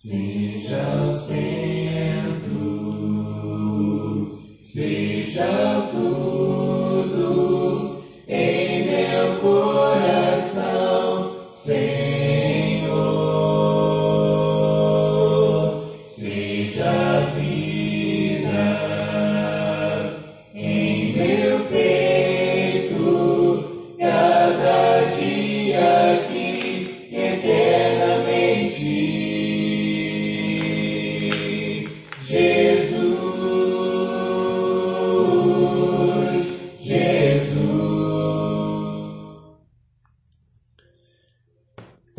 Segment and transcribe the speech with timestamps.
[0.00, 2.54] Seja o centro,
[4.62, 7.26] seja tudo
[8.28, 9.87] em meu coração,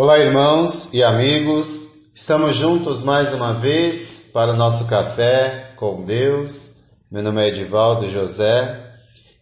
[0.02, 2.12] Olá, irmãos e amigos.
[2.16, 6.86] Estamos juntos mais uma vez para o nosso café com Deus.
[7.12, 8.94] Meu nome é Edivaldo José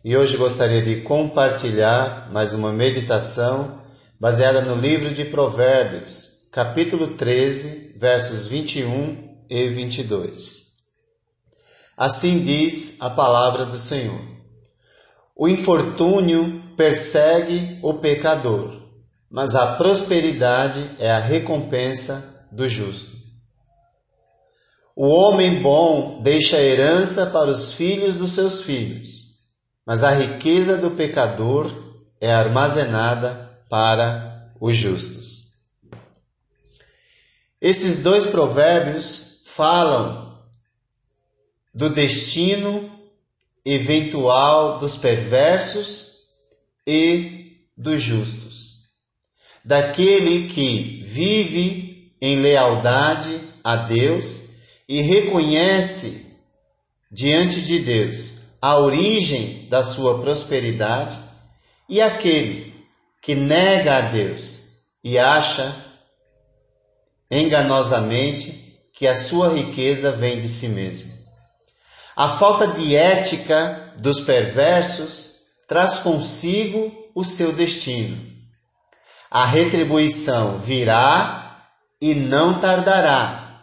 [0.03, 3.83] e hoje gostaria de compartilhar mais uma meditação
[4.19, 10.71] baseada no livro de Provérbios, capítulo 13, versos 21 e 22.
[11.95, 14.21] Assim diz a palavra do Senhor:
[15.35, 18.86] O infortúnio persegue o pecador,
[19.29, 23.17] mas a prosperidade é a recompensa do justo.
[24.95, 29.37] O homem bom deixa herança para os filhos dos seus filhos,
[29.85, 31.71] mas a riqueza do pecador
[32.19, 35.53] é armazenada para os justos.
[37.61, 40.41] Esses dois provérbios falam
[41.73, 42.91] do destino
[43.63, 46.23] eventual dos perversos
[46.87, 48.66] e dos justos.
[49.67, 54.51] Daquele que vive em lealdade a Deus
[54.87, 56.37] e reconhece
[57.11, 61.19] diante de Deus a origem da sua prosperidade,
[61.89, 62.73] e aquele
[63.21, 64.69] que nega a Deus
[65.03, 65.75] e acha
[67.29, 71.11] enganosamente que a sua riqueza vem de si mesmo.
[72.15, 78.36] A falta de ética dos perversos traz consigo o seu destino.
[79.29, 81.67] A retribuição virá
[82.01, 83.61] e não tardará.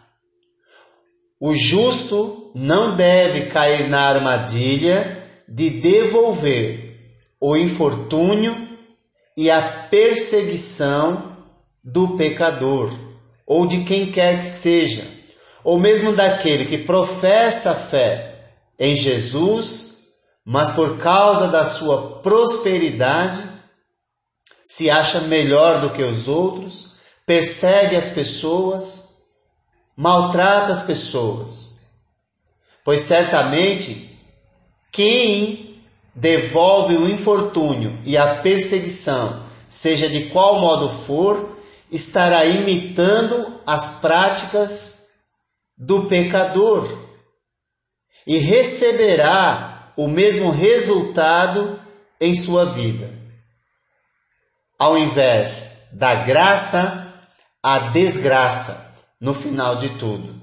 [1.39, 6.85] O justo não deve cair na armadilha de devolver
[7.39, 8.55] o infortúnio
[9.37, 11.35] e a perseguição
[11.83, 12.93] do pecador
[13.45, 15.05] ou de quem quer que seja,
[15.63, 19.95] ou mesmo daquele que professa fé em Jesus,
[20.43, 23.54] mas por causa da sua prosperidade
[24.65, 26.95] se acha melhor do que os outros,
[27.25, 29.19] persegue as pessoas,
[29.95, 31.75] maltrata as pessoas.
[32.83, 34.19] Pois certamente
[34.91, 35.83] quem
[36.15, 41.57] devolve o infortúnio e a perseguição, seja de qual modo for,
[41.91, 45.05] estará imitando as práticas
[45.77, 46.87] do pecador
[48.25, 51.79] e receberá o mesmo resultado
[52.19, 53.14] em sua vida.
[54.77, 57.13] Ao invés da graça,
[57.63, 60.41] a desgraça no final de tudo.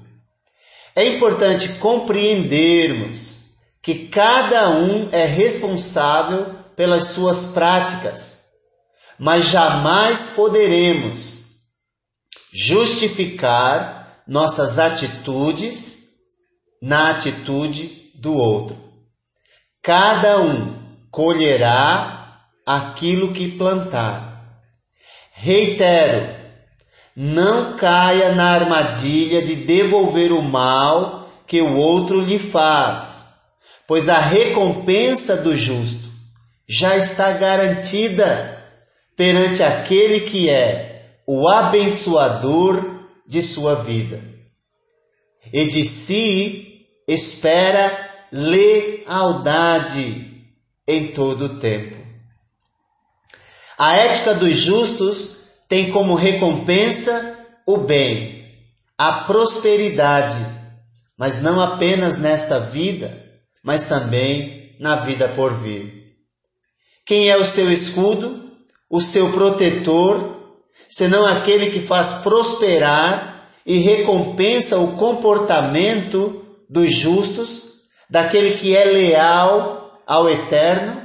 [0.95, 3.43] É importante compreendermos
[3.81, 8.43] que cada um é responsável pelas suas práticas,
[9.19, 11.43] mas jamais poderemos
[12.51, 16.03] justificar nossas atitudes
[16.81, 18.77] na atitude do outro.
[19.81, 22.22] Cada um colherá
[22.65, 24.61] aquilo que plantar.
[25.33, 26.43] Reitero,
[27.15, 33.31] não caia na armadilha de devolver o mal que o outro lhe faz,
[33.87, 36.11] pois a recompensa do justo
[36.67, 38.63] já está garantida
[39.15, 44.21] perante aquele que é o abençoador de sua vida.
[45.51, 50.31] E de si espera lealdade
[50.87, 52.02] em todo o tempo.
[53.77, 58.45] A ética dos justos tem como recompensa o bem,
[58.97, 60.45] a prosperidade,
[61.17, 63.17] mas não apenas nesta vida,
[63.63, 66.15] mas também na vida por vir.
[67.05, 68.51] Quem é o seu escudo,
[68.89, 77.73] o seu protetor, senão aquele que faz prosperar e recompensa o comportamento dos justos,
[78.09, 81.01] daquele que é leal ao eterno?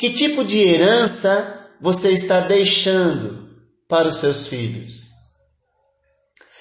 [0.00, 3.50] Que tipo de herança você está deixando
[3.86, 5.10] para os seus filhos?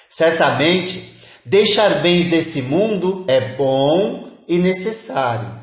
[0.10, 1.14] Certamente,
[1.46, 5.58] deixar bens desse mundo é bom e necessário,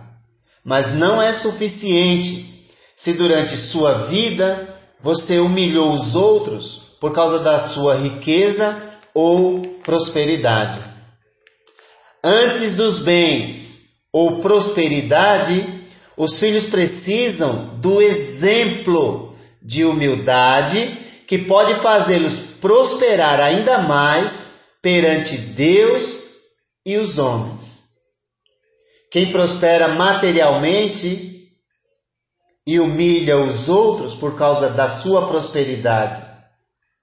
[0.64, 7.58] mas não é suficiente se durante sua vida você humilhou os outros por causa da
[7.58, 8.74] sua riqueza
[9.12, 10.82] ou prosperidade.
[12.24, 15.75] Antes dos bens ou prosperidade,
[16.16, 20.96] os filhos precisam do exemplo de humildade
[21.26, 24.46] que pode fazê-los prosperar ainda mais
[24.80, 26.26] perante Deus
[26.84, 27.86] e os homens.
[29.10, 31.36] Quem prospera materialmente
[32.66, 36.24] e humilha os outros por causa da sua prosperidade,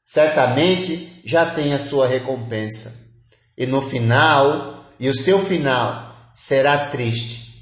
[0.06, 3.04] certamente já tem a sua recompensa.
[3.58, 7.53] E no final, e o seu final será triste,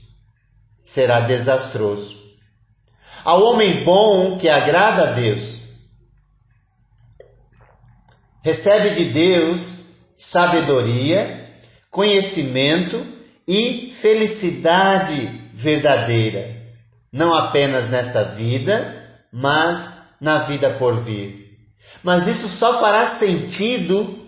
[0.83, 2.19] será desastroso.
[3.23, 5.59] Ao homem bom que agrada a Deus,
[8.41, 9.81] recebe de Deus
[10.17, 11.47] sabedoria,
[11.89, 13.05] conhecimento
[13.47, 16.55] e felicidade verdadeira,
[17.11, 21.59] não apenas nesta vida, mas na vida por vir.
[22.03, 24.19] Mas isso só fará sentido,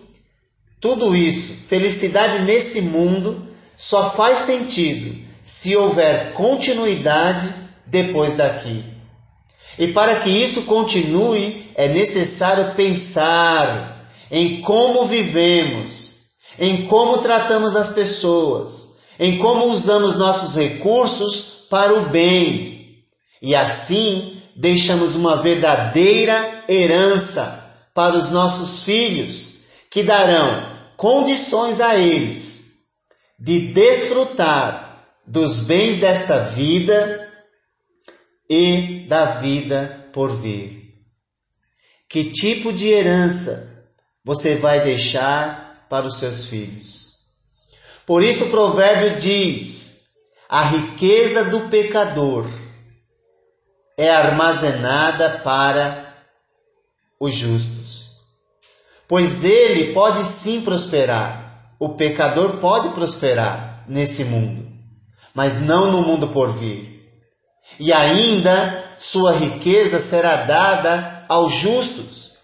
[0.80, 7.54] tudo isso, felicidade nesse mundo, só faz sentido se houver continuidade
[7.86, 8.82] depois daqui.
[9.78, 16.14] E para que isso continue, é necessário pensar em como vivemos,
[16.58, 23.04] em como tratamos as pessoas, em como usamos nossos recursos para o bem.
[23.42, 30.66] E assim deixamos uma verdadeira herança para os nossos filhos, que darão
[30.96, 32.64] condições a eles
[33.38, 34.93] de desfrutar
[35.26, 37.32] dos bens desta vida
[38.48, 40.84] e da vida por vir.
[42.08, 43.88] Que tipo de herança
[44.24, 47.14] você vai deixar para os seus filhos?
[48.06, 50.08] Por isso o provérbio diz:
[50.48, 52.48] a riqueza do pecador
[53.96, 56.14] é armazenada para
[57.18, 58.04] os justos.
[59.08, 64.73] Pois ele pode sim prosperar, o pecador pode prosperar nesse mundo,
[65.34, 66.94] mas não no mundo por vir.
[67.78, 72.34] E ainda sua riqueza será dada aos justos,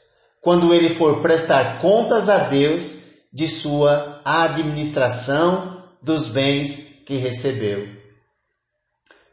[0.40, 2.98] quando ele for prestar contas a Deus
[3.32, 7.88] de sua administração dos bens que recebeu.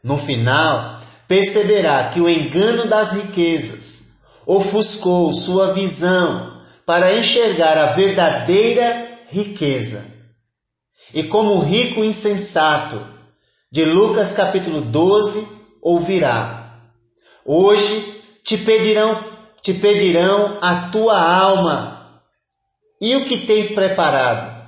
[0.02, 9.20] No final, perceberá que o engano das riquezas ofuscou sua visão para enxergar a verdadeira
[9.28, 10.04] riqueza.
[11.12, 13.17] E como rico insensato,
[13.70, 15.46] de Lucas capítulo 12,
[15.82, 16.82] ouvirá:
[17.44, 19.22] Hoje te pedirão,
[19.62, 22.22] te pedirão a tua alma.
[23.00, 24.58] E o que tens preparado?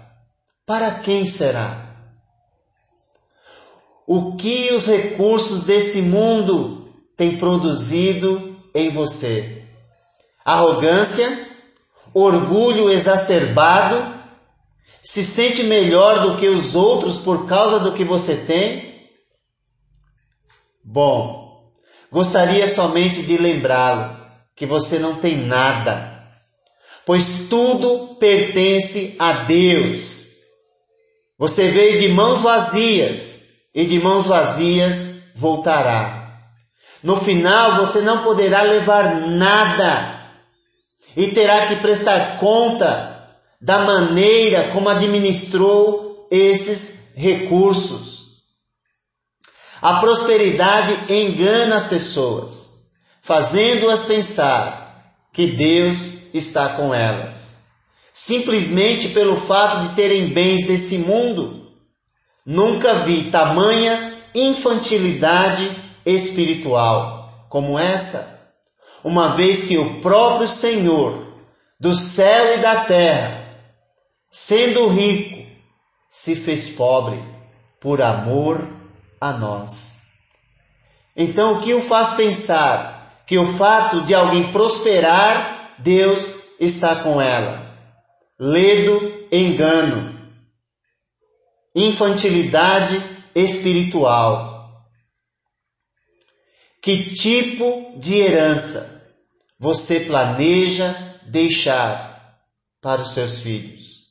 [0.65, 1.89] Para quem será?
[4.07, 9.61] O que os recursos desse mundo têm produzido em você?
[10.45, 11.47] arrogância,
[12.13, 14.21] orgulho exacerbado,
[15.03, 18.90] se sente melhor do que os outros por causa do que você tem?
[20.93, 21.71] Bom,
[22.11, 24.11] gostaria somente de lembrá-lo
[24.57, 26.29] que você não tem nada,
[27.07, 30.27] pois tudo pertence a Deus.
[31.39, 36.41] Você veio de mãos vazias e de mãos vazias voltará.
[37.05, 40.33] No final você não poderá levar nada
[41.17, 48.20] e terá que prestar conta da maneira como administrou esses recursos.
[49.83, 52.91] A prosperidade engana as pessoas,
[53.23, 57.65] fazendo-as pensar que Deus está com elas,
[58.13, 61.73] simplesmente pelo fato de terem bens desse mundo.
[62.45, 65.71] Nunca vi tamanha infantilidade
[66.05, 68.41] espiritual como essa
[69.03, 71.27] uma vez que o próprio Senhor
[71.79, 73.47] do céu e da terra,
[74.31, 75.47] sendo rico,
[76.11, 77.19] se fez pobre
[77.81, 78.80] por amor a
[79.21, 80.11] nós.
[81.17, 87.21] Então, o que o faz pensar que o fato de alguém prosperar, Deus está com
[87.21, 87.77] ela?
[88.39, 90.19] Ledo, engano,
[91.75, 93.03] infantilidade
[93.35, 94.51] espiritual
[96.83, 99.15] que tipo de herança
[99.59, 100.93] você planeja
[101.27, 102.39] deixar
[102.81, 104.09] para os seus filhos?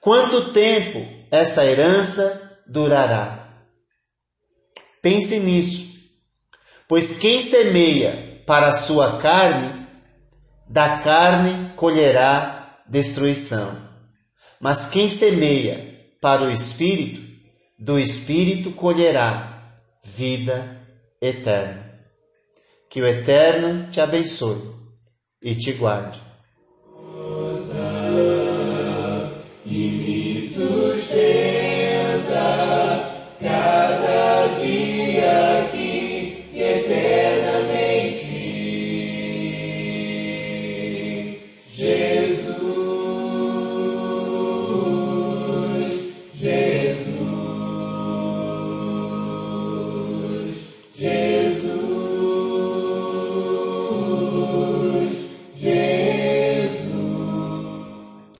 [0.00, 3.41] Quanto tempo essa herança durará?
[5.02, 5.92] Pense nisso.
[6.88, 9.86] Pois quem semeia para a sua carne,
[10.68, 13.90] da carne colherá destruição.
[14.60, 17.20] Mas quem semeia para o espírito,
[17.78, 19.52] do espírito colherá
[20.04, 20.80] vida
[21.20, 21.82] eterna.
[22.88, 24.60] Que o Eterno te abençoe
[25.42, 26.20] e te guarde.